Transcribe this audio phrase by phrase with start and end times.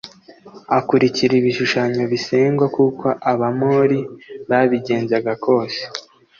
[0.77, 3.99] akurikira ibishushanyo bisengwa nk’uko Abamori
[4.49, 5.81] babigenzaga kose